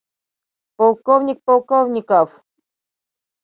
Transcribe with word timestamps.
—Полковник 0.77 1.39
Полковников! 1.47 2.29